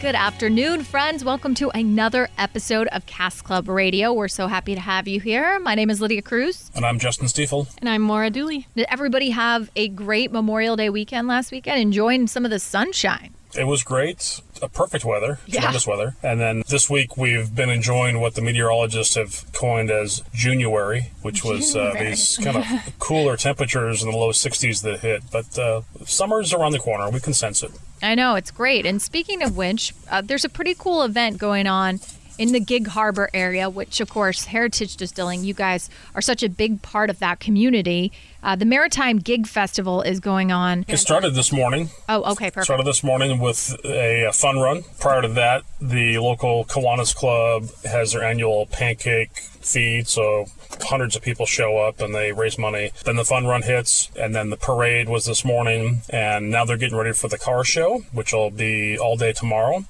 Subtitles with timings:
[0.00, 1.24] Good afternoon, friends.
[1.24, 4.12] Welcome to another episode of Cask Club Radio.
[4.12, 5.58] We're so happy to have you here.
[5.58, 6.70] My name is Lydia Cruz.
[6.76, 7.66] And I'm Justin Stiefel.
[7.78, 8.68] And I'm Maura Dooley.
[8.76, 11.80] Did everybody have a great Memorial Day weekend last weekend?
[11.80, 13.34] Enjoying some of the sunshine.
[13.56, 14.40] It was great.
[14.62, 15.60] A perfect weather, Yeah.
[15.60, 16.14] tremendous weather.
[16.22, 21.42] And then this week we've been enjoying what the meteorologists have coined as January, which
[21.44, 22.64] was uh, these kind of
[23.00, 25.24] cooler temperatures in the low 60s that hit.
[25.32, 27.10] But uh, summer's around the corner.
[27.10, 27.72] We can sense it.
[28.02, 28.86] I know, it's great.
[28.86, 32.00] And speaking of which, uh, there's a pretty cool event going on
[32.38, 36.48] in the Gig Harbor area, which, of course, Heritage Distilling, you guys are such a
[36.48, 38.12] big part of that community.
[38.42, 40.84] Uh, the Maritime Gig Festival is going on.
[40.86, 41.90] It started this morning.
[42.08, 42.66] Oh, okay, perfect.
[42.66, 44.84] Started this morning with a, a fun run.
[45.00, 50.46] Prior to that, the local Kiwanis Club has their annual pancake feed, so
[50.82, 52.92] hundreds of people show up and they raise money.
[53.04, 56.76] Then the fun run hits, and then the parade was this morning, and now they're
[56.76, 59.84] getting ready for the car show, which will be all day tomorrow.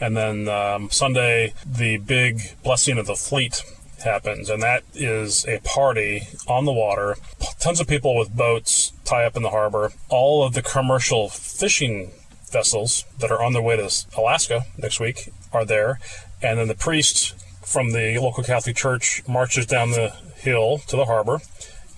[0.00, 3.62] And then um, Sunday, the big blessing of the fleet
[4.04, 7.16] happens, and that is a party on the water.
[7.58, 9.92] Tons of people with boats tie up in the harbor.
[10.08, 12.12] All of the commercial fishing
[12.50, 15.98] vessels that are on their way to Alaska next week are there,
[16.42, 17.34] and then the priest
[17.66, 21.40] from the local Catholic Church marches down the hill to the harbor,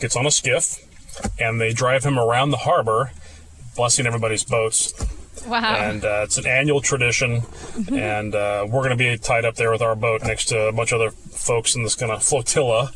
[0.00, 0.78] gets on a skiff,
[1.38, 3.10] and they drive him around the harbor,
[3.74, 4.94] blessing everybody's boats
[5.46, 5.74] wow.
[5.74, 7.42] and uh, it's an annual tradition.
[7.92, 10.72] and uh, we're going to be tied up there with our boat next to a
[10.72, 12.90] bunch of other folks in this kind of flotilla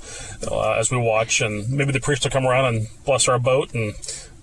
[0.51, 1.41] uh, as we watch.
[1.41, 3.95] And maybe the priest will come around and bless our boat, and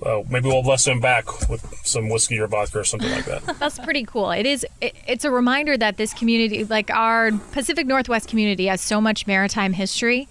[0.03, 3.43] uh, maybe we'll bless him back with some whiskey or vodka or something like that.
[3.59, 4.31] That's pretty cool.
[4.31, 4.65] It is.
[4.81, 9.27] It, it's a reminder that this community, like our Pacific Northwest community, has so much
[9.27, 10.27] maritime history.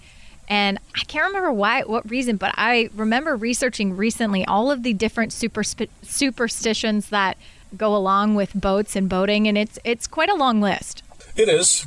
[0.49, 4.93] And I can't remember why, what reason, but I remember researching recently all of the
[4.93, 7.37] different super superstitions that
[7.75, 11.03] go along with boats and boating, and it's it's quite a long list.
[11.35, 11.85] It is.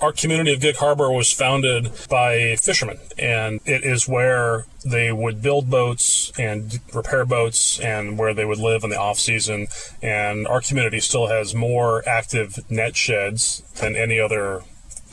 [0.00, 5.42] Our community of Gig Harbor was founded by fishermen, and it is where they would
[5.42, 9.66] build boats and repair boats and where they would live in the off season.
[10.00, 14.62] And our community still has more active net sheds than any other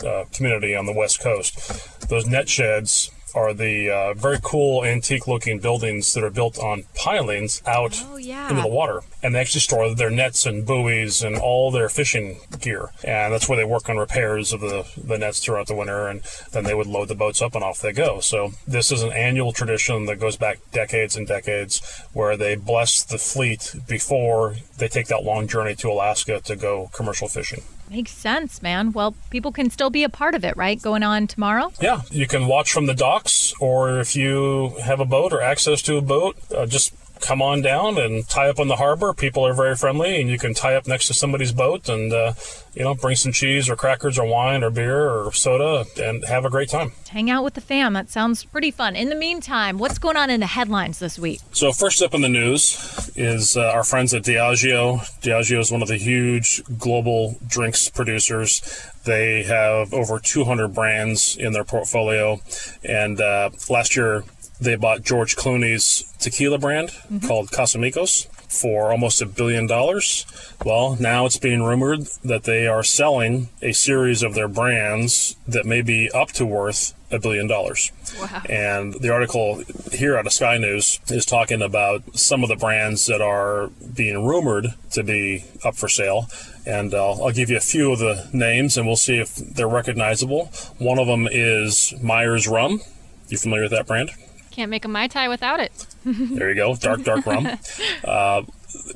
[0.05, 2.07] uh, community on the West Coast.
[2.09, 6.85] Those net sheds are the uh, very cool antique looking buildings that are built on
[6.95, 8.49] pilings out Oh, yeah.
[8.49, 9.01] into the water.
[9.21, 12.89] And they actually store their nets and buoys and all their fishing gear.
[13.03, 16.07] And that's where they work on repairs of the, the nets throughout the winter.
[16.07, 18.19] And then they would load the boats up and off they go.
[18.21, 21.81] So this is an annual tradition that goes back decades and decades
[22.13, 26.89] where they bless the fleet before they take that long journey to Alaska to go
[26.93, 27.63] commercial fishing.
[27.89, 28.91] Makes sense, man.
[28.91, 30.81] Well, people can still be a part of it, right?
[30.81, 31.71] Going on tomorrow.
[31.81, 35.81] Yeah, you can watch from the docks, or if you have a boat or access
[35.83, 39.13] to a boat, uh, just come on down and tie up on the harbor.
[39.13, 42.33] People are very friendly, and you can tie up next to somebody's boat and, uh,
[42.73, 46.45] you know, bring some cheese or crackers or wine or beer or soda and have
[46.45, 46.91] a great time.
[47.09, 47.93] Hang out with the fam.
[47.93, 48.95] That sounds pretty fun.
[48.95, 51.41] In the meantime, what's going on in the headlines this week?
[51.51, 54.99] So first up in the news is uh, our friends at Diageo.
[55.21, 58.61] Diageo is one of the huge global drinks producers.
[59.05, 62.41] They have over 200 brands in their portfolio,
[62.83, 64.23] and uh, last year
[64.59, 66.91] they bought George Clooney's tequila brand
[67.25, 70.25] called Casamigos for almost a billion dollars.
[70.63, 75.65] Well, now it's being rumored that they are selling a series of their brands that
[75.65, 77.91] may be up to worth a billion dollars.
[78.19, 78.41] Wow.
[78.49, 83.05] And the article here out of Sky News is talking about some of the brands
[83.07, 86.27] that are being rumored to be up for sale.
[86.65, 89.67] And uh, I'll give you a few of the names and we'll see if they're
[89.67, 90.45] recognizable.
[90.77, 92.81] One of them is Myers Rum.
[93.27, 94.11] You familiar with that brand?
[94.55, 95.85] Can't make a Mai Tai without it.
[96.05, 97.45] There you go, dark, dark rum,
[98.05, 98.43] uh,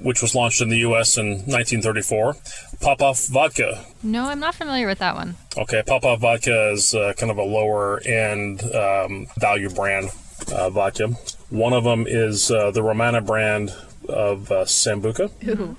[0.02, 1.18] which was launched in the U.S.
[1.18, 2.36] in 1934.
[2.80, 3.84] Popov Vodka.
[4.02, 5.36] No, I'm not familiar with that one.
[5.58, 10.12] Okay, Popov Vodka is uh, kind of a lower end um, value brand
[10.54, 11.10] uh, vodka.
[11.50, 13.74] One of them is uh, the Romana brand
[14.08, 15.30] of uh, Sambuca.
[15.46, 15.76] Ooh.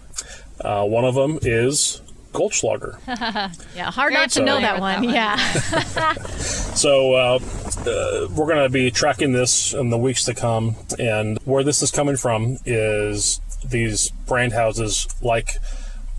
[0.60, 2.98] Uh, one of them is Goldschlager.
[3.76, 5.02] Yeah, hard Very not to know that one.
[5.02, 5.14] that one.
[5.14, 6.14] Yeah.
[6.70, 7.38] So uh,
[7.86, 11.82] uh, we're going to be tracking this in the weeks to come, and where this
[11.82, 15.56] is coming from is these brand houses like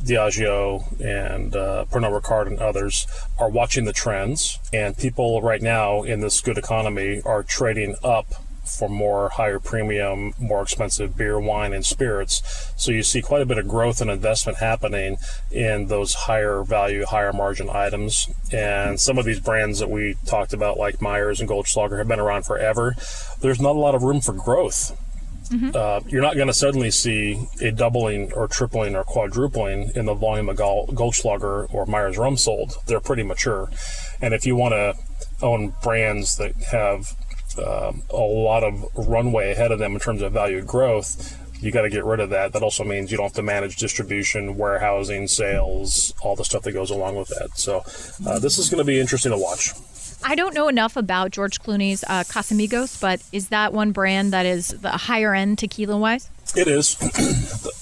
[0.03, 3.07] Diageo and uh, Pernod Ricard and others
[3.39, 8.27] are watching the trends, and people right now in this good economy are trading up
[8.63, 12.41] for more higher premium, more expensive beer, wine, and spirits.
[12.77, 15.17] So you see quite a bit of growth and investment happening
[15.51, 18.29] in those higher value, higher margin items.
[18.51, 22.19] And some of these brands that we talked about, like Myers and Goldschlager, have been
[22.19, 22.95] around forever.
[23.41, 24.97] There's not a lot of room for growth.
[25.75, 30.13] Uh, you're not going to suddenly see a doubling or tripling or quadrupling in the
[30.13, 32.75] volume of Goldschlager or Myers rum sold.
[32.87, 33.69] They're pretty mature.
[34.21, 34.95] And if you want to
[35.41, 37.17] own brands that have
[37.59, 41.83] um, a lot of runway ahead of them in terms of value growth, you got
[41.83, 42.53] to get rid of that.
[42.53, 46.71] That also means you don't have to manage distribution, warehousing, sales, all the stuff that
[46.71, 47.49] goes along with that.
[47.55, 47.83] So
[48.27, 49.71] uh, this is going to be interesting to watch.
[50.23, 54.45] I don't know enough about George Clooney's uh, Casamigos, but is that one brand that
[54.45, 56.29] is the higher end tequila wise?
[56.55, 56.95] It is.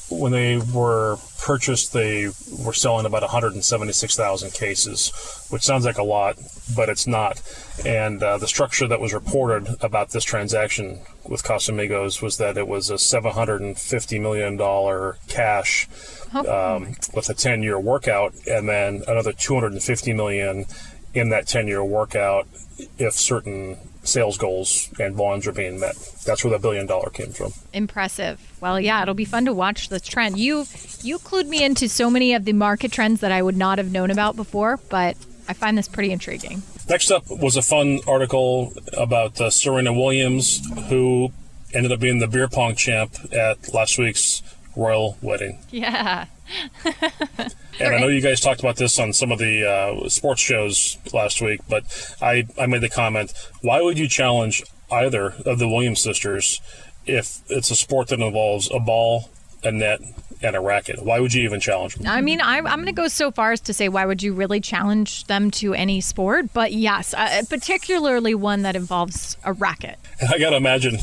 [0.10, 2.28] when they were purchased, they
[2.64, 5.12] were selling about 176,000 cases,
[5.50, 6.38] which sounds like a lot,
[6.76, 7.42] but it's not.
[7.86, 12.68] And uh, the structure that was reported about this transaction with Casamigos was that it
[12.68, 15.88] was a $750 million cash
[16.34, 20.66] um, with a 10 year workout, and then another 250 million
[21.14, 22.48] in that 10 year workout
[22.98, 25.96] if certain sales goals and volumes are being met.
[26.26, 27.54] That's where the billion dollar came from.
[27.74, 28.40] Impressive.
[28.62, 30.38] Well, yeah, it'll be fun to watch this trend.
[30.40, 30.66] You
[31.02, 33.92] you clued me into so many of the market trends that I would not have
[33.92, 35.18] known about before, but
[35.48, 36.62] I find this pretty intriguing.
[36.88, 41.32] Next up was a fun article about uh, Serena Williams, who
[41.74, 44.42] ended up being the beer pong champ at last week's
[44.76, 45.60] royal wedding.
[45.70, 46.26] Yeah.
[47.80, 50.98] And I know you guys talked about this on some of the uh, sports shows
[51.14, 51.84] last week, but
[52.22, 56.60] I, I made the comment why would you challenge either of the Williams sisters
[57.06, 59.30] if it's a sport that involves a ball,
[59.64, 60.02] a net,
[60.42, 61.04] and a racket?
[61.04, 62.08] Why would you even challenge them?
[62.08, 64.34] I mean, I'm, I'm going to go so far as to say, why would you
[64.34, 66.52] really challenge them to any sport?
[66.54, 69.98] But yes, uh, particularly one that involves a racket.
[70.30, 70.98] I got to imagine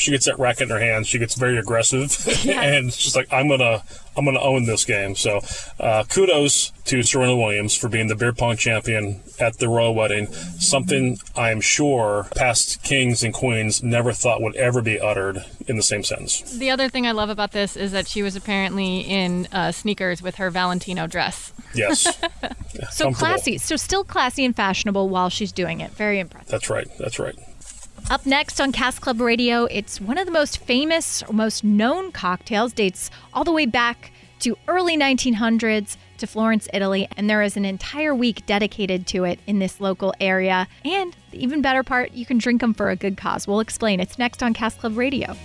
[0.00, 1.06] she gets that racket in her hand.
[1.06, 2.16] She gets very aggressive,
[2.48, 3.82] and she's like I'm gonna
[4.16, 5.14] I'm gonna own this game.
[5.14, 5.40] So,
[5.78, 10.26] uh, kudos to Serena Williams for being the beer pong champion at the royal wedding.
[10.26, 15.82] Something I'm sure past kings and queens never thought would ever be uttered in the
[15.82, 16.58] same sentence.
[16.58, 20.22] The other thing I love about this is that she was apparently in uh, sneakers
[20.22, 21.52] with her Valentino dress.
[21.74, 22.20] Yes,
[22.90, 23.58] So classy.
[23.58, 25.92] So still classy and fashionable while she's doing it.
[25.92, 26.50] Very impressive.
[26.50, 26.88] That's right.
[26.98, 27.36] That's right.
[28.10, 32.72] Up next on Cask Club Radio, it's one of the most famous, most known cocktails,
[32.72, 34.10] dates all the way back
[34.40, 39.38] to early 1900s to Florence, Italy, and there is an entire week dedicated to it
[39.46, 40.66] in this local area.
[40.84, 43.46] And the even better part, you can drink them for a good cause.
[43.46, 44.00] We'll explain.
[44.00, 45.36] It's next on Cask Club Radio.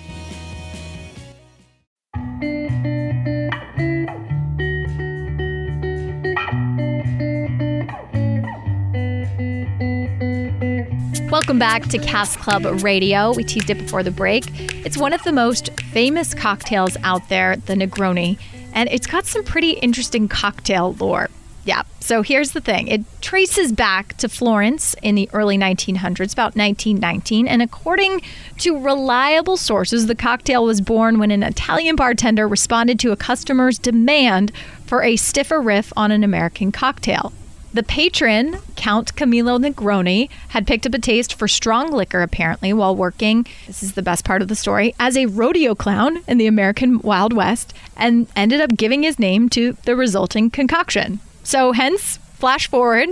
[11.30, 13.34] Welcome back to Cask Club Radio.
[13.34, 14.46] We teased it before the break.
[14.86, 18.38] It's one of the most famous cocktails out there, the Negroni,
[18.74, 21.30] and it's got some pretty interesting cocktail lore.
[21.66, 26.56] Yeah, so here's the thing it traces back to Florence in the early 1900s, about
[26.56, 28.22] 1919, and according
[28.60, 33.80] to reliable sources, the cocktail was born when an Italian bartender responded to a customer's
[33.80, 34.52] demand
[34.86, 37.34] for a stiffer riff on an American cocktail.
[37.76, 42.96] The patron, Count Camillo Negroni, had picked up a taste for strong liquor apparently while
[42.96, 46.48] working, this is the best part of the story, as a rodeo clown in the
[46.48, 51.20] American Wild West and ended up giving his name to the resulting concoction.
[51.44, 53.10] So, hence, flash forward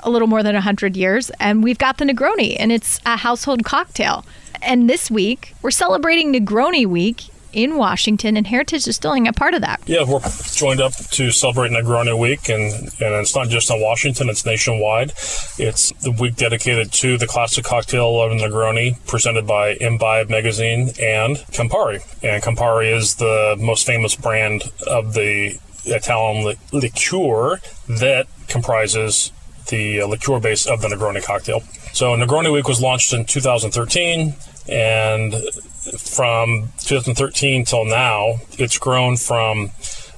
[0.00, 3.64] a little more than 100 years, and we've got the Negroni, and it's a household
[3.64, 4.26] cocktail.
[4.60, 9.60] And this week, we're celebrating Negroni Week in Washington, and Heritage Distilling a part of
[9.60, 9.80] that.
[9.86, 10.20] Yeah, we're
[10.52, 15.10] joined up to celebrate Negroni Week, and, and it's not just in Washington, it's nationwide.
[15.58, 21.36] It's the week dedicated to the classic cocktail of Negroni, presented by Imbibe Magazine and
[21.52, 22.02] Campari.
[22.22, 29.32] And Campari is the most famous brand of the Italian li- liqueur that comprises
[29.68, 31.60] the uh, liqueur base of the Negroni cocktail.
[31.92, 34.34] So Negroni Week was launched in 2013,
[34.68, 35.34] and
[36.12, 39.70] from 2013 till now, it's grown from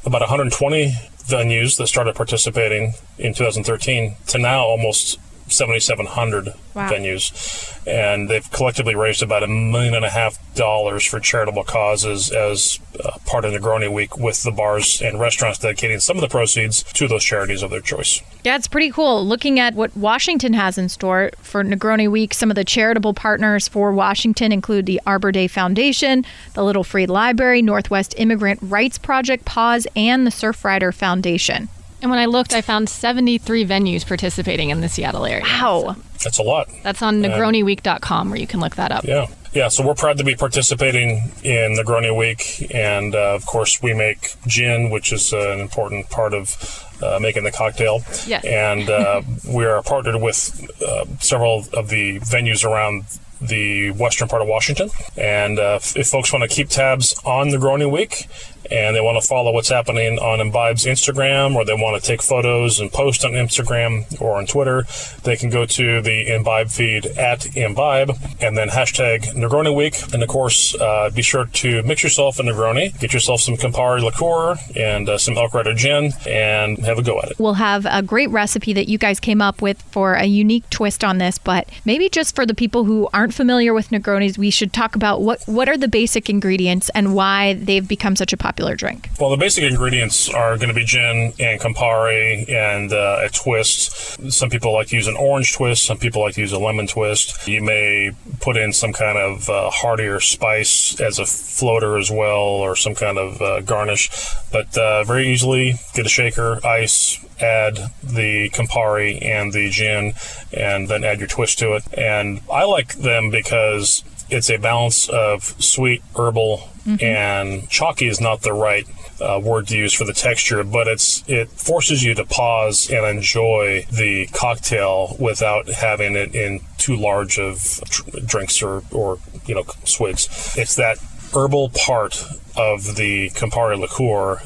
[0.04, 0.92] about 120
[1.24, 6.88] venues that started participating in 2013 to now almost 7,700 Wow.
[6.90, 12.32] venues, and they've collectively raised about a million and a half dollars for charitable causes
[12.32, 16.28] as uh, part of Negroni Week, with the bars and restaurants dedicating some of the
[16.28, 18.20] proceeds to those charities of their choice.
[18.42, 19.24] Yeah, it's pretty cool.
[19.24, 23.68] Looking at what Washington has in store for Negroni Week, some of the charitable partners
[23.68, 26.24] for Washington include the Arbor Day Foundation,
[26.54, 31.68] the Little Free Library, Northwest Immigrant Rights Project, PAWS, and the Surfrider Foundation.
[32.04, 35.42] And when I looked, I found 73 venues participating in the Seattle area.
[35.42, 35.96] Wow.
[36.22, 36.68] That's a lot.
[36.82, 39.04] That's on negroniweek.com where you can look that up.
[39.04, 39.26] Yeah.
[39.54, 43.94] Yeah, so we're proud to be participating in Negroni Week, and uh, of course, we
[43.94, 48.00] make gin, which is uh, an important part of uh, making the cocktail.
[48.26, 48.44] Yes.
[48.44, 53.04] And uh, we are partnered with uh, several of the venues around
[53.40, 54.90] the western part of Washington.
[55.16, 58.28] And uh, if, if folks want to keep tabs on the Negroni Week
[58.70, 62.22] and they want to follow what's happening on Imbibe's Instagram or they want to take
[62.22, 64.84] photos and post on Instagram or on Twitter,
[65.22, 69.94] they can go to the Imbibe feed at Imbibe and then hashtag Negroni Week.
[70.12, 74.02] And of course, uh, be sure to mix yourself a Negroni, get yourself some Campari
[74.02, 77.38] liqueur and uh, some Elk Rider gin, and have a go at it.
[77.38, 81.04] We'll have a great recipe that you guys came up with for a unique twist
[81.04, 84.72] on this, but maybe just for the people who aren't familiar with Negronis, we should
[84.72, 88.53] talk about what, what are the basic ingredients and why they've become such a popular
[88.56, 89.08] drink.
[89.20, 94.30] Well, the basic ingredients are going to be gin and Campari and uh, a twist.
[94.32, 95.84] Some people like to use an orange twist.
[95.84, 97.46] Some people like to use a lemon twist.
[97.48, 102.40] You may put in some kind of uh, heartier spice as a floater as well,
[102.40, 104.10] or some kind of uh, garnish.
[104.52, 110.14] But uh, very easily get a shaker, ice, add the Campari and the gin,
[110.52, 111.82] and then add your twist to it.
[111.96, 116.68] And I like them because it's a balance of sweet, herbal,
[117.00, 118.86] and chalky is not the right
[119.20, 123.06] uh, word to use for the texture, but it's it forces you to pause and
[123.06, 129.54] enjoy the cocktail without having it in too large of dr- drinks or or you
[129.54, 130.54] know swigs.
[130.58, 130.98] It's that
[131.34, 132.24] herbal part
[132.56, 134.40] of the Campari liqueur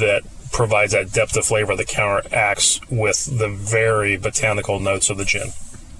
[0.00, 0.22] that
[0.52, 5.48] provides that depth of flavor that counteracts with the very botanical notes of the gin.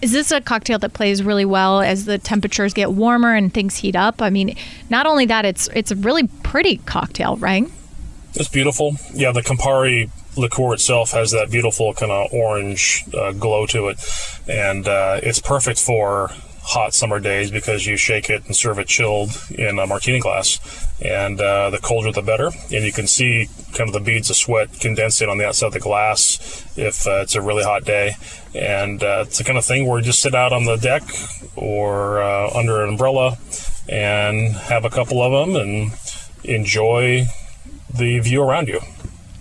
[0.02, 3.76] Is this a cocktail that plays really well as the temperatures get warmer and things
[3.76, 4.20] heat up?
[4.20, 4.56] I mean,
[4.90, 7.64] not only that, it's it's a really pretty cocktail, right?
[8.34, 8.96] It's beautiful.
[9.14, 13.98] Yeah, the Campari liqueur itself has that beautiful kind of orange uh, glow to it,
[14.48, 16.30] and uh, it's perfect for
[16.62, 20.58] hot summer days because you shake it and serve it chilled in a martini glass,
[21.04, 22.46] and uh, the colder the better.
[22.46, 25.72] And you can see kind of the beads of sweat condensing on the outside of
[25.72, 28.14] the glass if uh, it's a really hot day.
[28.54, 31.02] And uh, it's the kind of thing where you just sit out on the deck
[31.56, 33.38] or uh, under an umbrella
[33.88, 35.92] and have a couple of them and
[36.44, 37.24] enjoy
[37.94, 38.80] the view around you.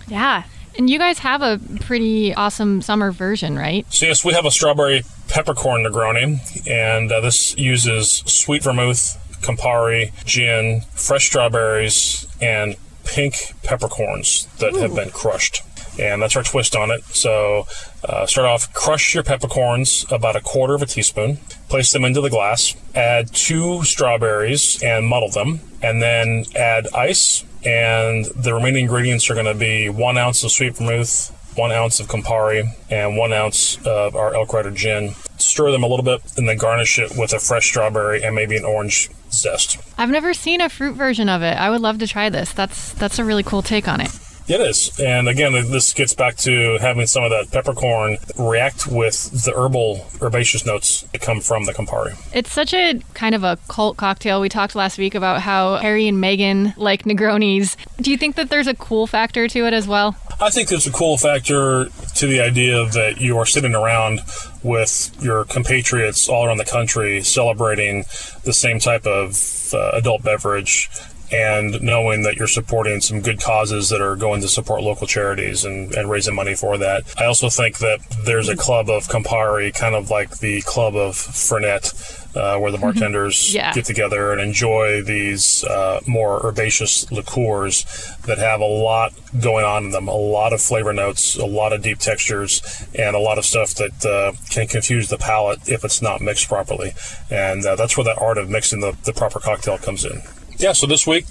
[0.08, 0.44] Yeah.
[0.82, 3.86] And you guys have a pretty awesome summer version, right?
[3.94, 10.12] So yes, we have a strawberry peppercorn Negroni, and uh, this uses sweet vermouth, Campari,
[10.26, 15.62] gin, fresh strawberries, and pink peppercorns that have been crushed.
[16.02, 17.04] And that's our twist on it.
[17.04, 17.68] So
[18.04, 21.38] uh, start off, crush your peppercorns about a quarter of a teaspoon,
[21.70, 27.46] place them into the glass, add two strawberries and muddle them, and then add ice.
[27.64, 32.00] And the remaining ingredients are going to be one ounce of sweet vermouth, one ounce
[32.00, 35.14] of Campari, and one ounce of our Elk Rider gin.
[35.38, 38.58] Stir them a little bit, and then garnish it with a fresh strawberry and maybe
[38.58, 39.78] an orange zest.
[39.98, 41.58] I've never seen a fruit version of it.
[41.58, 42.52] I would love to try this.
[42.54, 44.12] That's that's a really cool take on it.
[44.48, 45.00] It is.
[45.00, 50.06] And again, this gets back to having some of that peppercorn react with the herbal,
[50.22, 52.18] herbaceous notes that come from the Campari.
[52.36, 54.42] It's such a kind of a cult cocktail.
[54.42, 57.76] We talked last week about how Harry and Meghan like Negronis.
[58.02, 60.16] Do you think that there's a cool factor to it as well?
[60.40, 64.20] I think there's a cool factor to the idea that you are sitting around
[64.64, 68.06] with your compatriots all around the country celebrating
[68.44, 70.90] the same type of uh, adult beverage
[71.32, 75.64] and knowing that you're supporting some good causes that are going to support local charities
[75.64, 77.04] and, and raising money for that.
[77.18, 81.16] I also think that there's a club of Campari, kind of like the club of
[81.16, 83.74] Fernet, uh, where the bartenders Yeah.
[83.74, 87.86] get together and enjoy these uh, more herbaceous liqueurs
[88.26, 91.72] that have a lot going on in them, a lot of flavor notes, a lot
[91.74, 92.62] of deep textures,
[92.98, 96.48] and a lot of stuff that uh, can confuse the palate if it's not mixed
[96.48, 96.92] properly.
[97.30, 100.22] And uh, that's where that art of mixing the, the proper cocktail comes in.
[100.62, 101.26] Yeah, so this week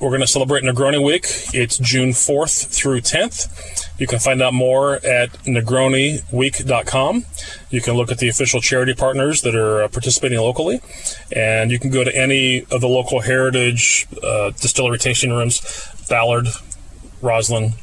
[0.00, 1.24] we're going to celebrate Negroni Week.
[1.54, 4.00] It's June 4th through 10th.
[4.00, 7.24] You can find out more at negroniweek.com.
[7.70, 10.80] You can look at the official charity partners that are uh, participating locally,
[11.30, 15.60] and you can go to any of the local heritage uh, distillery tasting rooms
[16.08, 16.48] Ballard,
[17.20, 17.74] Roslyn,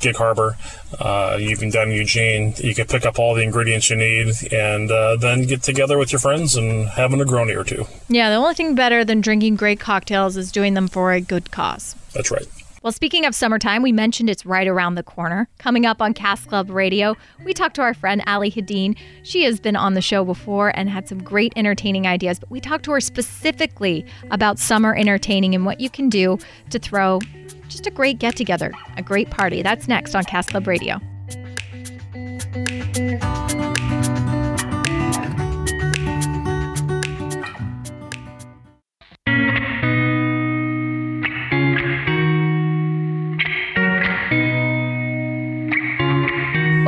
[0.00, 0.56] Gig Harbor,
[0.98, 2.54] uh, even down in Eugene.
[2.58, 6.12] You can pick up all the ingredients you need and uh, then get together with
[6.12, 7.86] your friends and have a Negroni or two.
[8.08, 11.50] Yeah, the only thing better than drinking great cocktails is doing them for a good
[11.50, 11.94] cause.
[12.14, 12.46] That's right.
[12.82, 15.48] Well, speaking of summertime, we mentioned it's right around the corner.
[15.58, 18.96] Coming up on Cask Club Radio, we talked to our friend Ali Hadeen.
[19.24, 22.60] She has been on the show before and had some great entertaining ideas, but we
[22.60, 26.38] talked to her specifically about summer entertaining and what you can do
[26.70, 27.18] to throw
[27.68, 29.62] just a great get together, a great party.
[29.62, 31.00] That's next on Cask Club Radio.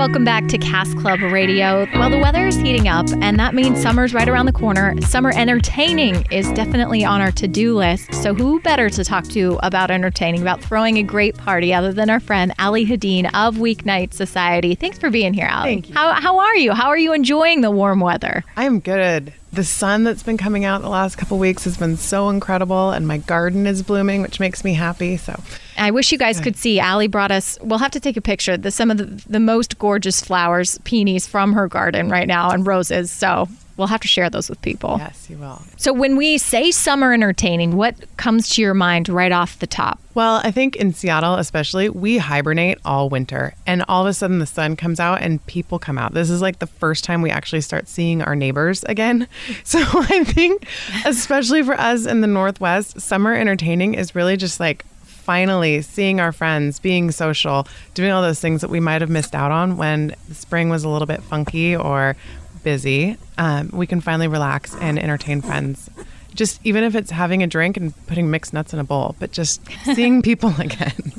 [0.01, 1.87] Welcome back to Cask Club Radio.
[1.93, 4.99] Well, the weather is heating up, and that means summer's right around the corner.
[5.03, 8.15] Summer entertaining is definitely on our to do list.
[8.15, 12.09] So, who better to talk to about entertaining, about throwing a great party, other than
[12.09, 14.75] our friend Ali Hadeen of Weeknight Society?
[14.75, 15.69] Thanks for being here, Ali.
[15.69, 15.95] Thank you.
[15.95, 16.73] How, how are you?
[16.73, 18.43] How are you enjoying the warm weather?
[18.57, 19.35] I'm good.
[19.53, 23.07] The sun that's been coming out the last couple weeks has been so incredible, and
[23.07, 25.19] my garden is blooming, which makes me happy.
[25.19, 25.43] So,
[25.81, 26.79] I wish you guys could see.
[26.81, 27.59] Ali brought us.
[27.63, 28.57] We'll have to take a picture.
[28.57, 32.67] The, some of the, the most gorgeous flowers, peonies from her garden right now, and
[32.67, 33.11] roses.
[33.11, 34.97] So we'll have to share those with people.
[34.99, 35.63] yes, you will.
[35.79, 39.99] So when we say summer entertaining, what comes to your mind right off the top?
[40.13, 44.39] Well, I think in Seattle, especially, we hibernate all winter, and all of a sudden
[44.39, 46.13] the sun comes out and people come out.
[46.13, 49.27] This is like the first time we actually start seeing our neighbors again.
[49.65, 50.67] So I think,
[51.07, 54.85] especially for us in the Northwest, summer entertaining is really just like
[55.31, 59.33] finally seeing our friends, being social, doing all those things that we might have missed
[59.33, 62.17] out on when spring was a little bit funky or
[62.65, 63.17] busy.
[63.39, 65.89] Um, we can finally relax and entertain friends.
[66.35, 69.31] Just even if it's having a drink and putting mixed nuts in a bowl, but
[69.31, 69.61] just
[69.95, 71.13] seeing people again.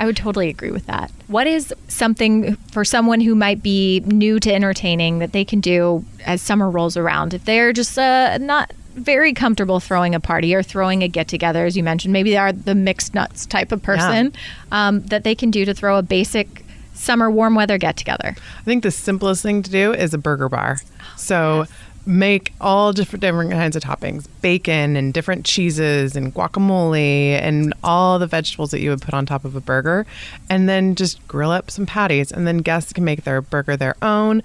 [0.00, 1.10] I would totally agree with that.
[1.26, 6.06] What is something for someone who might be new to entertaining that they can do
[6.24, 7.34] as summer rolls around?
[7.34, 11.66] If they're just uh, not very comfortable throwing a party or throwing a get together,
[11.66, 14.32] as you mentioned, maybe they are the mixed nuts type of person
[14.70, 18.34] um, that they can do to throw a basic summer warm weather get together.
[18.36, 20.78] I think the simplest thing to do is a burger bar.
[21.16, 21.66] So
[22.04, 26.98] make all different different kinds of toppings, bacon and different cheeses and guacamole
[27.40, 30.04] and all the vegetables that you would put on top of a burger,
[30.50, 33.96] and then just grill up some patties, and then guests can make their burger their
[34.02, 34.42] own.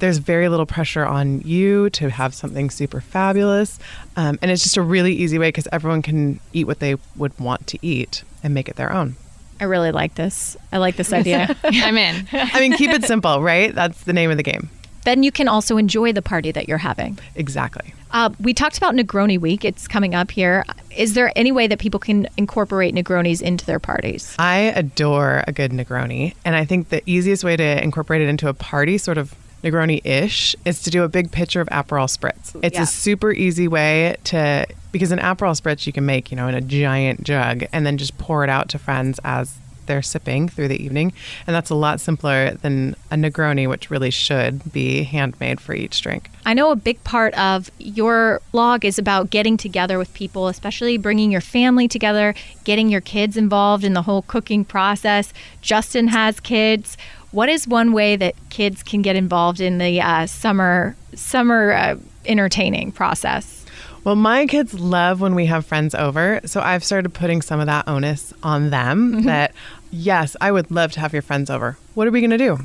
[0.00, 3.78] There's very little pressure on you to have something super fabulous,
[4.16, 7.38] um, and it's just a really easy way because everyone can eat what they would
[7.38, 9.16] want to eat and make it their own.
[9.60, 10.56] I really like this.
[10.72, 11.54] I like this idea.
[11.64, 12.26] I'm in.
[12.32, 13.74] I mean, keep it simple, right?
[13.74, 14.70] That's the name of the game.
[15.04, 17.18] then you can also enjoy the party that you're having.
[17.34, 17.92] Exactly.
[18.10, 19.64] Uh, we talked about Negroni Week.
[19.64, 20.64] It's coming up here.
[20.96, 24.34] Is there any way that people can incorporate Negronis into their parties?
[24.38, 28.48] I adore a good Negroni, and I think the easiest way to incorporate it into
[28.48, 32.56] a party, sort of Negroni-ish, is to do a big pitcher of Aperol spritz.
[32.62, 32.82] It's Yeah.
[32.82, 36.54] a super easy way to because an Aperol spritz you can make, you know, in
[36.54, 39.54] a giant jug and then just pour it out to friends as
[39.86, 41.12] they're sipping through the evening,
[41.48, 46.00] and that's a lot simpler than a Negroni, which really should be handmade for each
[46.00, 46.30] drink.
[46.46, 50.96] I know a big part of your blog is about getting together with people, especially
[50.96, 55.32] bringing your family together, getting your kids involved in the whole cooking process.
[55.60, 56.96] Justin has kids.
[57.32, 61.96] What is one way that kids can get involved in the uh, summer summer uh,
[62.26, 63.64] entertaining process?
[64.02, 67.66] Well, my kids love when we have friends over, so I've started putting some of
[67.66, 69.52] that onus on them that,
[69.90, 71.76] yes, I would love to have your friends over.
[71.94, 72.58] What are we going to do?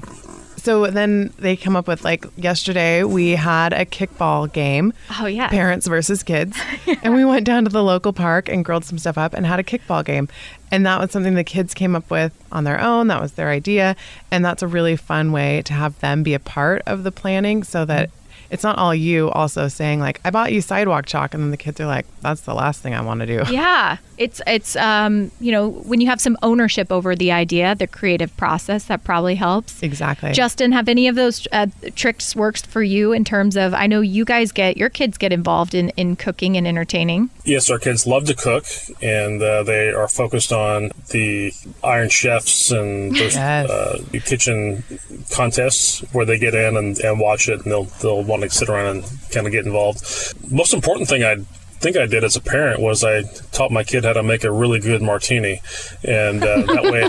[0.58, 4.94] So then they come up with like yesterday we had a kickball game.
[5.20, 5.48] Oh, yeah.
[5.50, 6.58] Parents versus kids.
[7.04, 9.60] And we went down to the local park and grilled some stuff up and had
[9.60, 10.28] a kickball game.
[10.72, 13.08] And that was something the kids came up with on their own.
[13.08, 13.96] That was their idea.
[14.32, 17.64] And that's a really fun way to have them be a part of the planning
[17.64, 18.10] so that
[18.56, 21.58] it's not all you also saying like I bought you sidewalk chalk and then the
[21.58, 23.44] kids are like that's the last thing I want to do.
[23.52, 27.86] Yeah, it's it's um, you know when you have some ownership over the idea, the
[27.88, 29.84] creative process that probably helps.
[29.84, 30.32] Exactly.
[30.34, 33.74] Justin, have any of those uh, tricks worked for you in terms of?
[33.74, 37.30] I know you guys get your kids get involved in in cooking and entertaining.
[37.44, 38.66] Yes, our kids love to cook,
[39.02, 41.52] and uh, they are focused on the
[41.84, 43.70] Iron Chefs and those Yes.
[43.70, 44.84] uh, kitchen
[45.32, 48.70] contests where they get in and, and watch it, and they'll they'll want to sit
[48.70, 50.04] around and kind of get involved.
[50.52, 51.38] Most important thing I
[51.80, 54.52] think I did as a parent was I taught my kid how to make a
[54.52, 55.62] really good martini,
[56.04, 57.04] and uh, that way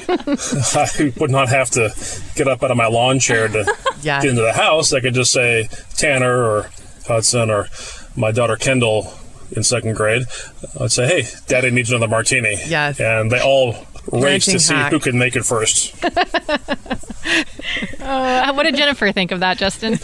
[1.08, 1.90] I would not have to
[2.34, 3.64] get up out of my lawn chair to
[4.02, 4.22] Yes.
[4.22, 4.92] get into the house.
[4.92, 6.70] I could just say Tanner or
[7.06, 7.68] Hudson or
[8.16, 9.12] my daughter Kendall
[9.52, 10.22] in second grade.
[10.80, 12.98] I'd say, "Hey, Daddy needs another martini." Yes.
[13.00, 13.76] and they all
[14.12, 14.92] race to see hack.
[14.92, 15.94] who can make it first.
[18.00, 19.98] Uh, what did Jennifer think of that, Justin?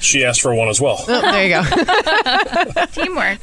[0.00, 0.96] She asked for one as well.
[1.06, 2.84] Oh, there you go.
[2.86, 3.38] Teamwork.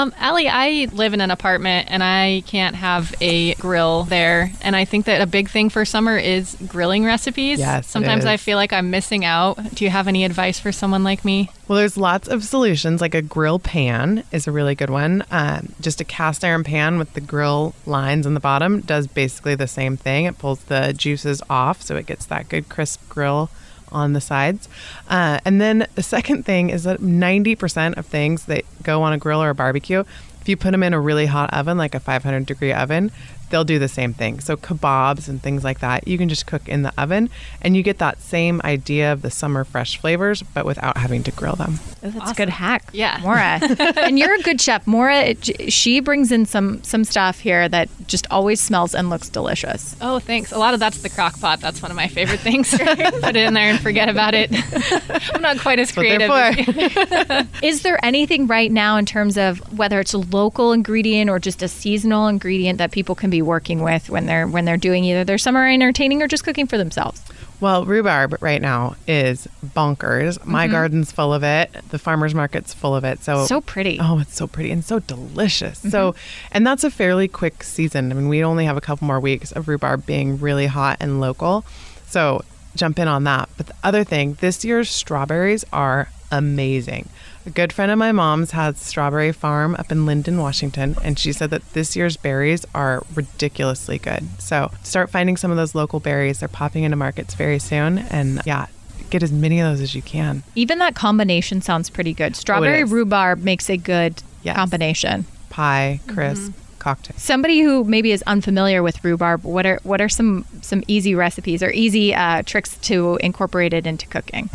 [0.00, 4.50] Um, Allie, I live in an apartment and I can't have a grill there.
[4.62, 7.58] And I think that a big thing for summer is grilling recipes.
[7.58, 9.74] Yes, Sometimes I feel like I'm missing out.
[9.74, 11.50] Do you have any advice for someone like me?
[11.68, 13.02] Well, there's lots of solutions.
[13.02, 15.22] Like a grill pan is a really good one.
[15.30, 19.54] Um, just a cast iron pan with the grill lines on the bottom does basically
[19.54, 20.24] the same thing.
[20.24, 23.50] It pulls the juices off, so it gets that good crisp grill
[23.92, 24.68] on the sides.
[25.08, 29.18] Uh, and then the second thing is that 90% of things that go on a
[29.18, 30.04] grill or a barbecue,
[30.40, 33.10] if you put them in a really hot oven, like a 500 degree oven,
[33.50, 34.40] they'll do the same thing.
[34.40, 37.82] So kebabs and things like that, you can just cook in the oven and you
[37.82, 41.78] get that same idea of the summer fresh flavors, but without having to grill them.
[42.02, 42.88] Oh, that's a good hack.
[42.92, 43.18] Yeah.
[43.22, 43.60] Maura.
[43.98, 44.86] and you're a good chef.
[44.86, 45.34] Maura,
[45.68, 49.96] she brings in some some stuff here that just always smells and looks delicious.
[50.00, 50.52] Oh, thanks.
[50.52, 51.60] A lot of that's the crock pot.
[51.60, 52.70] That's one of my favorite things.
[52.78, 54.50] Put it in there and forget about it.
[55.34, 57.48] I'm not quite as what they're creative.
[57.62, 61.62] Is there anything right now in terms of whether it's a local ingredient or just
[61.62, 65.24] a seasonal ingredient that people can be working with when they're when they're doing either
[65.24, 67.22] their summer entertaining or just cooking for themselves?
[67.60, 70.44] Well, rhubarb right now is bonkers.
[70.46, 70.72] My mm-hmm.
[70.72, 71.70] garden's full of it.
[71.90, 73.22] The farmer's market's full of it.
[73.22, 73.98] So So pretty.
[74.00, 75.78] Oh, it's so pretty and so delicious.
[75.78, 76.48] So, mm-hmm.
[76.52, 78.10] and that's a fairly quick season.
[78.10, 81.20] I mean, we only have a couple more weeks of rhubarb being really hot and
[81.20, 81.66] local.
[82.06, 82.42] So,
[82.76, 83.50] jump in on that.
[83.58, 87.10] But the other thing, this year's strawberries are amazing.
[87.50, 91.32] A good friend of my mom's has strawberry farm up in Lynden, Washington, and she
[91.32, 94.28] said that this year's berries are ridiculously good.
[94.40, 96.38] So, start finding some of those local berries.
[96.38, 98.66] They're popping into markets very soon, and yeah,
[99.10, 100.44] get as many of those as you can.
[100.54, 102.36] Even that combination sounds pretty good.
[102.36, 102.92] Strawberry is.
[102.92, 104.54] rhubarb makes a good Yes.
[104.54, 105.24] combination.
[105.48, 107.16] Pie, crisp, cocktail.
[107.18, 111.64] Somebody who maybe is unfamiliar with rhubarb, what are what are some some easy recipes
[111.64, 114.50] or easy uh, tricks to incorporate it into cooking?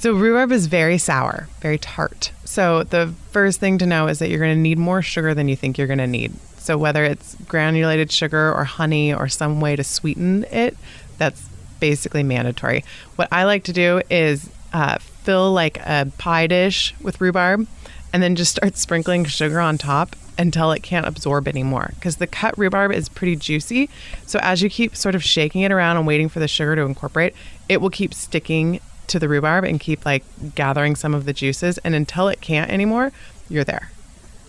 [0.00, 2.32] So rhubarb is very sour, very tart.
[2.46, 5.46] So the first thing to know is that you're going to need more sugar than
[5.46, 6.32] you think you're going to need.
[6.56, 10.74] So whether it's granulated sugar or honey or some way to sweeten it,
[11.18, 11.46] that's
[11.80, 12.82] basically mandatory.
[13.16, 17.66] What I like to do is uh, fill like a pie dish with rhubarb
[18.10, 22.26] and then just start sprinkling sugar on top until it can't absorb anymore because the
[22.26, 23.90] cut rhubarb is pretty juicy.
[24.24, 26.82] So as you keep sort of shaking it around and waiting for the sugar to
[26.86, 27.34] incorporate,
[27.68, 31.78] it will keep sticking to the rhubarb and keep like gathering some of the juices
[31.78, 33.12] and until it can't anymore,
[33.48, 33.90] you're there.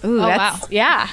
[0.03, 0.67] Ooh, Oh, that's, wow.
[0.71, 1.07] yeah.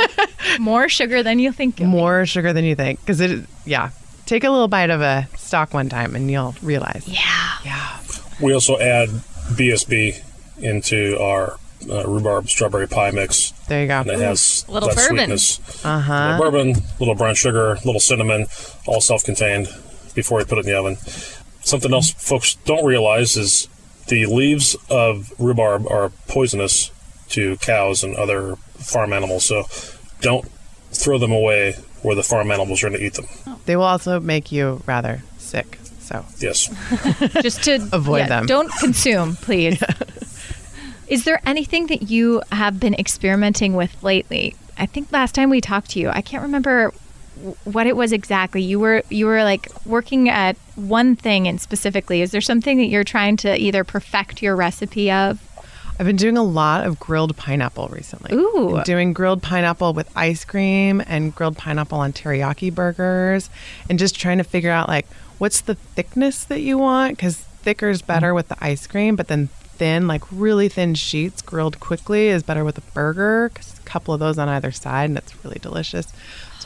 [0.60, 1.78] More sugar than you think.
[1.80, 3.90] you'll More sugar than you think because it yeah.
[4.26, 7.06] Take a little bite of a stock one time and you'll realize.
[7.06, 7.58] Yeah.
[7.64, 7.98] Yeah.
[8.42, 9.08] We also add
[9.54, 10.20] BSB
[10.58, 13.52] into our uh, rhubarb strawberry pie mix.
[13.68, 14.00] There you go.
[14.00, 15.16] And it has Little that bourbon.
[15.18, 15.84] sweetness.
[15.84, 16.36] Uh-huh.
[16.38, 18.46] Little bourbon, little brown sugar, little cinnamon,
[18.86, 19.68] all self-contained
[20.16, 20.96] before you put it in the oven.
[21.66, 23.68] Something else folks don't realize is
[24.06, 26.92] the leaves of rhubarb are poisonous
[27.30, 29.46] to cows and other farm animals.
[29.46, 29.64] So
[30.20, 30.48] don't
[30.92, 33.26] throw them away where the farm animals are going to eat them.
[33.48, 33.58] Oh.
[33.66, 35.78] They will also make you rather sick.
[35.98, 36.68] So Yes.
[37.42, 38.46] Just to Avoid yeah, them.
[38.46, 39.82] Don't consume, please.
[41.08, 44.54] Is there anything that you have been experimenting with lately?
[44.78, 47.00] I think last time we talked to you, I can't remember w-
[47.64, 48.62] what it was exactly.
[48.62, 52.22] You were you were like working at one thing and specifically.
[52.22, 55.40] Is there something that you're trying to either perfect your recipe of?
[55.98, 58.36] I've been doing a lot of grilled pineapple recently.
[58.36, 58.82] Ooh.
[58.84, 63.48] Doing grilled pineapple with ice cream and grilled pineapple on teriyaki burgers
[63.88, 65.06] and just trying to figure out like
[65.38, 69.28] what's the thickness that you want cuz thicker is better with the ice cream, but
[69.28, 73.88] then thin like really thin sheets grilled quickly is better with a burger 'cause a
[73.88, 76.08] couple of those on either side and it's really delicious.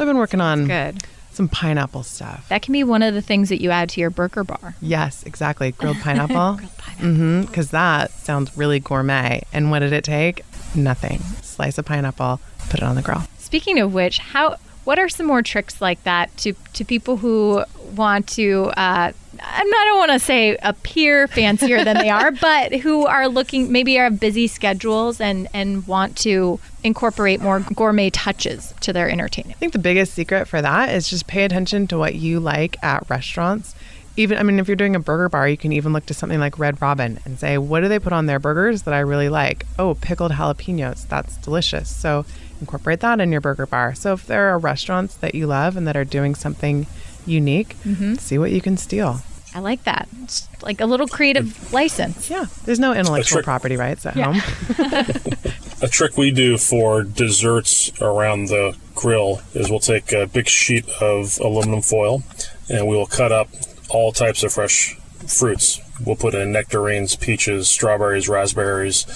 [0.00, 1.02] So I've been working on Good.
[1.30, 2.48] some pineapple stuff.
[2.48, 4.74] That can be one of the things that you add to your burger bar.
[4.80, 5.72] Yes, exactly.
[5.78, 6.58] Grilled pineapple.
[7.00, 7.42] Mm-hmm.
[7.42, 9.42] Because that sounds really gourmet.
[9.52, 10.40] And what did it take?
[10.74, 11.18] Nothing.
[11.42, 13.24] Slice of pineapple, put it on the grill.
[13.36, 17.62] Speaking of which, how what are some more tricks like that to to people who
[17.94, 19.12] want to uh,
[19.42, 23.28] I'm not, I don't want to say appear fancier than they are, but who are
[23.28, 29.08] looking maybe have busy schedules and and want to incorporate more gourmet touches to their
[29.08, 29.56] entertainment.
[29.56, 32.82] I think the biggest secret for that is just pay attention to what you like
[32.82, 33.74] at restaurants.
[34.16, 36.40] Even, I mean, if you're doing a burger bar, you can even look to something
[36.40, 39.28] like Red Robin and say, what do they put on their burgers that I really
[39.28, 39.64] like?
[39.78, 41.06] Oh, pickled jalapenos.
[41.08, 41.94] That's delicious.
[41.94, 42.26] So
[42.60, 43.94] incorporate that in your burger bar.
[43.94, 46.86] So if there are restaurants that you love and that are doing something
[47.26, 48.14] unique, mm-hmm.
[48.14, 49.20] see what you can steal.
[49.54, 50.08] I like that.
[50.22, 52.30] It's like a little creative license.
[52.30, 54.32] Yeah, there's no intellectual trick- property rights at Yeah.
[54.34, 55.24] home.
[55.82, 60.86] A trick we do for desserts around the grill is we'll take a big sheet
[61.00, 62.22] of aluminum foil
[62.68, 63.48] and we will cut up
[63.88, 64.94] all types of fresh
[65.26, 65.80] fruits.
[66.04, 69.06] We'll put in nectarines, peaches, strawberries, raspberries,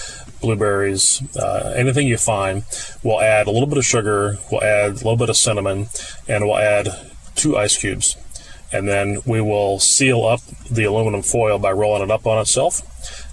[0.45, 2.63] blueberries, uh, anything you find.
[3.03, 5.87] We'll add a little bit of sugar, we'll add a little bit of cinnamon,
[6.27, 6.89] and we'll add
[7.33, 8.15] two ice cubes.
[8.71, 12.81] And then we will seal up the aluminum foil by rolling it up on itself.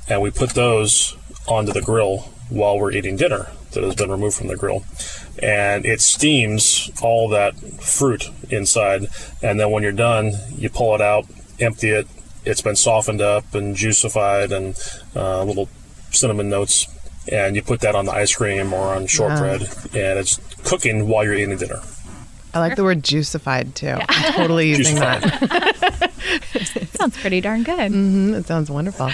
[0.08, 4.36] And we put those onto the grill while we're eating dinner that has been removed
[4.36, 4.84] from the grill.
[5.42, 9.06] And it steams all that fruit inside.
[9.42, 11.26] And then when you're done, you pull it out,
[11.60, 12.06] empty it.
[12.44, 14.76] It's been softened up and juicified and
[15.14, 15.68] uh, little
[16.10, 16.86] cinnamon notes.
[17.30, 19.62] And you put that on the ice cream or on shortbread.
[19.94, 21.80] And it's cooking while you're eating dinner.
[22.54, 23.96] I like the word juicified too.
[24.08, 26.10] I'm totally using that.
[26.98, 27.90] Sounds pretty darn good.
[27.92, 29.10] Mhm, It sounds wonderful.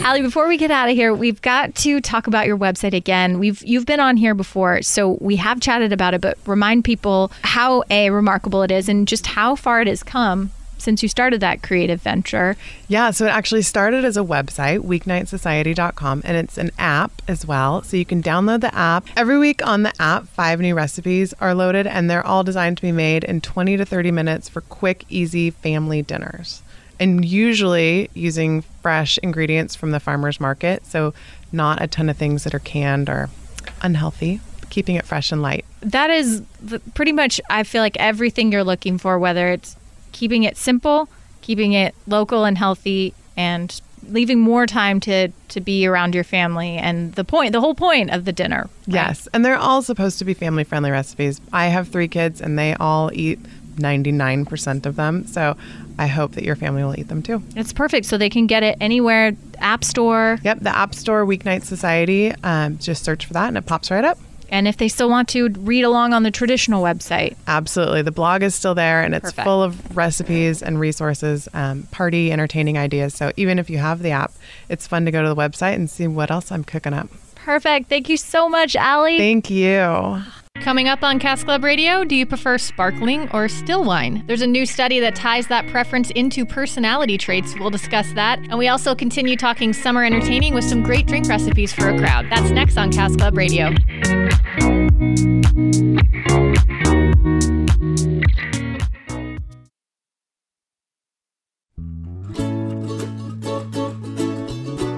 [0.00, 3.38] Allie, before we get out of here, we've got to talk about your website again.
[3.38, 7.30] We've you've been on here before, so we have chatted about it, but remind people
[7.42, 11.40] how a remarkable it is and just how far it has come since you started
[11.40, 12.56] that creative venture.
[12.88, 17.82] Yeah, so it actually started as a website, weeknightsociety.com, and it's an app as well.
[17.82, 19.06] So you can download the app.
[19.16, 22.82] Every week on the app, five new recipes are loaded, and they're all designed to
[22.82, 26.62] be made in 20 to 30 minutes for quick, easy family dinners.
[26.98, 30.86] And usually using fresh ingredients from the farmer's market.
[30.86, 31.12] So
[31.52, 33.28] not a ton of things that are canned or
[33.82, 35.64] unhealthy, keeping it fresh and light.
[35.80, 36.42] That is
[36.94, 39.76] pretty much I feel like everything you're looking for whether it's
[40.12, 41.08] keeping it simple,
[41.42, 46.76] keeping it local and healthy and leaving more time to to be around your family
[46.76, 48.68] and the point the whole point of the dinner.
[48.86, 48.94] right?
[48.94, 51.40] Yes, and they're all supposed to be family friendly recipes.
[51.52, 53.40] I have three kids and they all eat
[53.76, 55.26] 99% of them.
[55.26, 55.56] So
[55.98, 57.42] I hope that your family will eat them too.
[57.54, 61.62] It's perfect so they can get it anywhere, app store, Yep, the App Store Weeknight
[61.64, 62.32] Society.
[62.42, 64.18] Um, just search for that and it pops right up.
[64.48, 68.02] And if they still want to read along on the traditional website, Absolutely.
[68.02, 69.44] The blog is still there and it's Perfect.
[69.44, 73.14] full of recipes and resources, um, party entertaining ideas.
[73.14, 74.32] So even if you have the app,
[74.68, 77.08] it's fun to go to the website and see what else I'm cooking up.
[77.34, 77.88] perfect.
[77.88, 79.18] Thank you so much, Allie.
[79.18, 80.22] Thank you.
[80.62, 84.24] Coming up on Cask Club Radio, do you prefer sparkling or still wine?
[84.26, 87.54] There's a new study that ties that preference into personality traits.
[87.58, 88.40] We'll discuss that.
[88.40, 92.26] And we also continue talking summer entertaining with some great drink recipes for a crowd.
[92.30, 93.72] That's next on Cask Club Radio.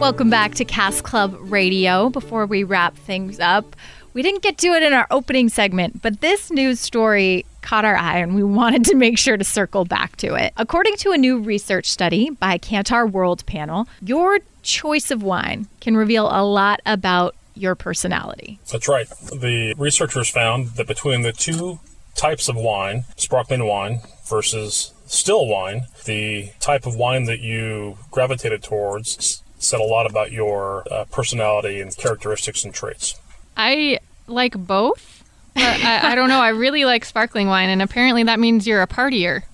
[0.00, 2.08] Welcome back to Cask Club Radio.
[2.08, 3.76] Before we wrap things up,
[4.12, 7.96] we didn't get to it in our opening segment, but this news story caught our
[7.96, 10.52] eye and we wanted to make sure to circle back to it.
[10.56, 15.96] According to a new research study by Kantar World Panel, your choice of wine can
[15.96, 18.58] reveal a lot about your personality.
[18.70, 19.08] That's right.
[19.08, 21.80] The researchers found that between the two
[22.14, 28.62] types of wine, sparkling wine versus still wine, the type of wine that you gravitated
[28.62, 33.14] towards said a lot about your uh, personality and characteristics and traits.
[33.58, 35.16] I like both.
[35.54, 36.40] But I, I don't know.
[36.40, 39.42] I really like sparkling wine, and apparently that means you're a partier.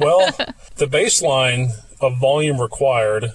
[0.00, 0.30] Well,
[0.76, 3.26] the baseline of volume required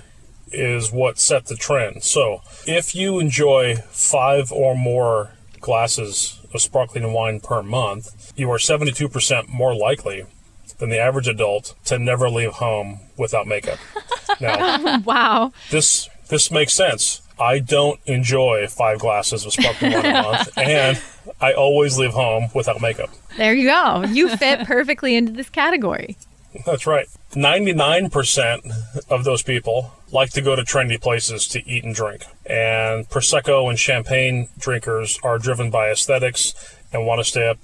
[0.51, 2.03] is what set the trend.
[2.03, 8.57] So, if you enjoy five or more glasses of sparkling wine per month, you are
[8.57, 10.25] 72% more likely
[10.79, 13.77] than the average adult to never leave home without makeup.
[14.41, 15.53] Now, Wow.
[15.69, 17.21] this this makes sense.
[17.39, 21.01] I don't enjoy five glasses of sparkling wine a month, and
[21.39, 23.09] I always leave home without makeup.
[23.37, 24.03] There you go.
[24.03, 26.17] You fit perfectly into this category.
[26.65, 27.07] That's right.
[27.33, 28.71] 99%
[29.09, 32.23] of those people like to go to trendy places to eat and drink.
[32.45, 36.53] And Prosecco and champagne drinkers are driven by aesthetics
[36.91, 37.59] and want to stay up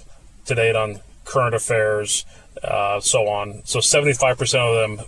[0.46, 2.26] to date on current affairs,
[2.64, 3.62] uh, so on.
[3.66, 5.06] So 75% of them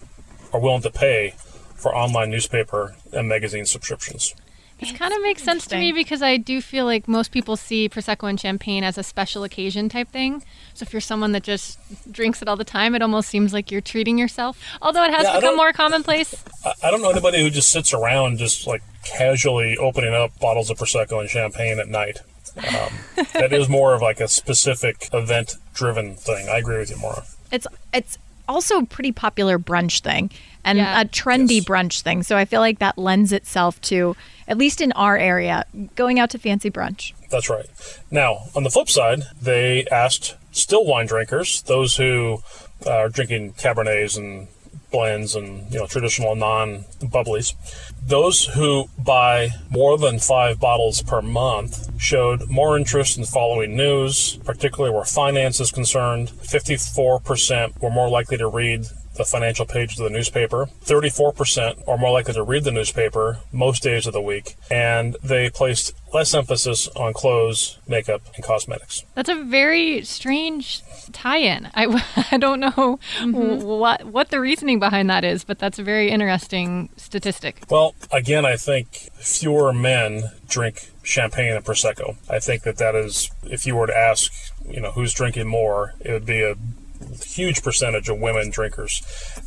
[0.53, 1.35] are willing to pay
[1.75, 4.33] for online newspaper and magazine subscriptions.
[4.79, 7.87] This kind of makes sense to me because I do feel like most people see
[7.87, 10.43] prosecco and champagne as a special occasion type thing.
[10.73, 11.79] So if you're someone that just
[12.11, 14.59] drinks it all the time, it almost seems like you're treating yourself.
[14.81, 16.35] Although it has Yeah, become more commonplace.
[16.65, 20.69] I- I don't know anybody who just sits around just like casually opening up bottles
[20.69, 22.19] of prosecco and champagne at night.
[22.57, 22.93] Um,
[23.33, 26.49] that is more of like a specific event-driven thing.
[26.49, 27.23] I agree with you, Maura.
[27.51, 30.29] It's it's also a pretty popular brunch thing
[30.65, 30.99] and Yeah.
[31.01, 31.65] a trendy Yes.
[31.65, 32.23] brunch thing.
[32.23, 34.15] So I feel like that lends itself to
[34.47, 37.13] at least in our area going out to fancy brunch.
[37.31, 37.65] That's right.
[38.11, 42.39] Now, on the flip side, they asked still wine drinkers, those who
[42.85, 44.47] uh, are drinking Cabernets and
[44.91, 47.53] blends and you know traditional non bubblies.
[48.07, 54.37] Those who buy more than five bottles per month showed more interest in following news,
[54.45, 56.29] particularly where finance is concerned.
[56.29, 60.67] 54% were more likely to read the financial page of the newspaper.
[60.83, 65.49] 34% are more likely to read the newspaper most days of the week, and they
[65.49, 69.03] placed less emphasis on clothes, makeup, and cosmetics.
[69.15, 71.69] That's a very strange tie-in.
[71.73, 73.63] I, I don't know mm-hmm.
[73.63, 77.63] what what the reasoning behind that is, but that's a very interesting statistic.
[77.69, 82.15] Well, again, I think fewer men drink champagne and prosecco.
[82.29, 84.31] I think that that is if you were to ask,
[84.67, 86.55] you know, who's drinking more, it would be a
[87.23, 89.01] huge percentage of women drinkers.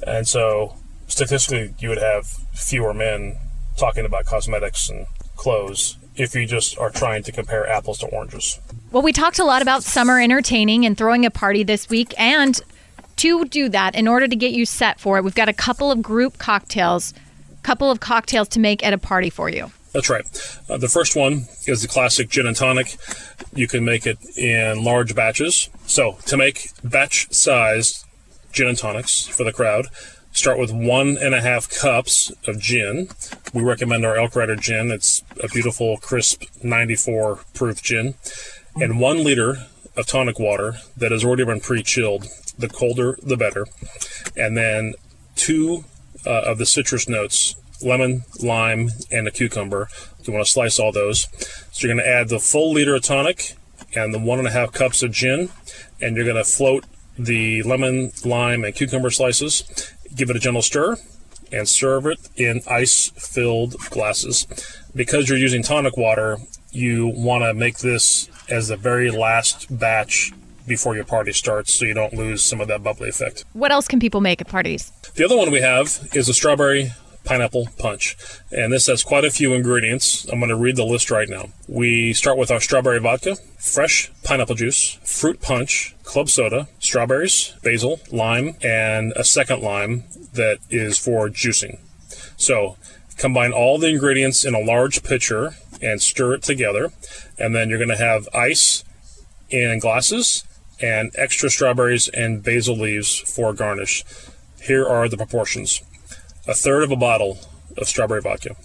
[0.07, 3.39] And so statistically, you would have fewer men
[3.77, 5.07] talking about cosmetics and
[5.37, 8.59] clothes if you just are trying to compare apples to oranges.
[8.91, 12.13] Well, we talked a lot about summer entertaining and throwing a party this week.
[12.19, 12.61] And
[13.17, 15.91] to do that, in order to get you set for it, we've got a couple
[15.91, 17.15] of group cocktails,
[17.63, 19.71] couple of cocktails to make at a party for you.
[19.92, 20.27] That's right.
[20.68, 22.96] Uh, the first one is the classic gin and tonic.
[23.55, 25.70] You can make it in large batches.
[25.87, 28.05] So, to make batch sized
[28.53, 29.87] gin and tonics for the crowd,
[30.33, 33.09] start with one and a half cups of gin.
[33.55, 34.90] We recommend our Elk Rider gin.
[34.90, 38.14] It's a beautiful, crisp 94 proof gin.
[38.77, 42.27] And one liter of tonic water that has already been pre chilled.
[42.59, 43.66] The colder, the better.
[44.37, 44.94] And then
[45.35, 45.85] two
[46.27, 49.88] uh, of the citrus notes lemon, lime, and a cucumber.
[50.25, 51.27] You want to slice all those.
[51.73, 53.57] So you're going to add the full liter of tonic
[53.95, 55.51] and the one and a half cups of gin,
[56.01, 56.85] and you're going to float
[57.19, 59.64] the lemon, lime, and cucumber slices.
[60.14, 60.97] Give it a gentle stir
[61.51, 64.47] and serve it in ice filled glasses.
[64.95, 66.38] Because you're using tonic water,
[66.71, 70.33] you want to make this as the very last batch
[70.67, 73.45] before your party starts so you don't lose some of that bubbly effect.
[73.55, 74.93] What else can people make at parties?
[75.14, 76.93] The other one we have is a strawberry
[77.29, 78.17] pineapple punch.
[78.51, 80.27] And this has quite a few ingredients.
[80.33, 81.51] I'm going to read the list right now.
[81.69, 88.01] We start with our strawberry vodka, fresh pineapple juice, fruit punch, club soda, strawberries, basil,
[88.11, 91.79] lime, and a second lime that is for juicing.
[92.38, 92.79] So
[93.19, 95.51] combine all the ingredients in a large pitcher
[95.83, 96.93] and stir it together.
[97.38, 98.85] And then you're going to have ice
[99.51, 100.45] in glasses
[100.81, 104.03] and extra strawberries and basil leaves for garnish.
[104.62, 105.83] Here are the proportions
[106.49, 107.39] a third of a bottle
[107.77, 108.57] of strawberry vodka,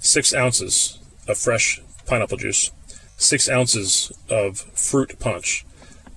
[0.00, 0.98] six ounces
[1.28, 2.72] of fresh pineapple juice,
[3.16, 5.64] six ounces of fruit punch,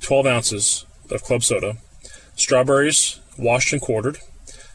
[0.01, 1.77] 12 ounces of club soda,
[2.35, 4.17] strawberries washed and quartered,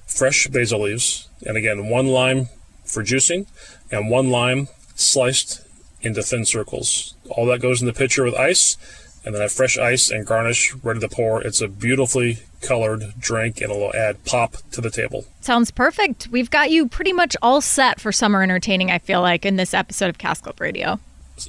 [0.07, 2.49] fresh basil leaves, and again, one lime
[2.85, 3.47] for juicing,
[3.91, 5.67] and one lime sliced
[6.01, 7.17] into thin circles.
[7.29, 8.77] All that goes in the pitcher with ice,
[9.25, 11.43] and then have fresh ice and garnish ready to pour.
[11.43, 15.25] It's a beautifully colored drink and it'll add pop to the table.
[15.41, 16.29] Sounds perfect.
[16.29, 19.75] We've got you pretty much all set for summer entertaining, I feel like, in this
[19.75, 20.99] episode of Cask Club Radio.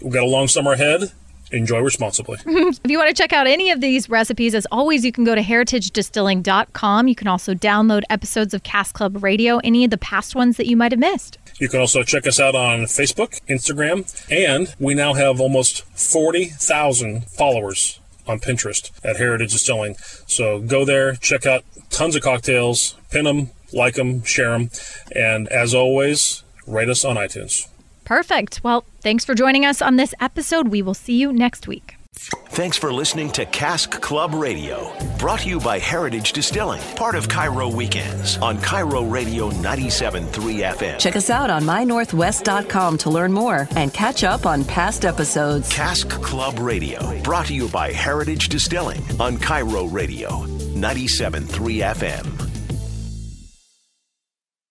[0.02, 1.12] We've got a long summer ahead.
[1.52, 2.40] Enjoy responsibly.
[2.46, 5.34] if you want to check out any of these recipes, as always, you can go
[5.34, 7.08] to heritagedistilling.com.
[7.08, 10.68] You can also download episodes of Cask Club Radio, any of the past ones that
[10.68, 11.38] you might have missed.
[11.58, 17.26] You can also check us out on Facebook, Instagram, and we now have almost 40,000
[17.30, 19.96] followers on Pinterest at Heritage Distilling.
[20.28, 24.70] So go there, check out tons of cocktails, pin them, like them, share them,
[25.16, 27.68] and as always, rate us on iTunes.
[28.06, 28.64] Perfect.
[28.64, 30.70] Well, thanks for joining us on this episode.
[30.70, 31.97] We will see you next week.
[32.18, 37.28] Thanks for listening to Cask Club Radio, brought to you by Heritage Distilling, part of
[37.28, 40.26] KIRO Weekends on KIRO Radio 97.3
[40.74, 40.98] FM.
[40.98, 45.72] Check us out on mynorthwest.com to learn more and catch up on past episodes.
[45.72, 50.30] Cask Club Radio, brought to you by Heritage Distilling on KIRO Radio
[50.74, 52.57] 97.3 FM.